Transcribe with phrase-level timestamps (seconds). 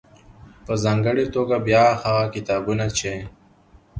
[0.65, 3.11] .په ځانګړې توګه بيا هغه کتابونه چې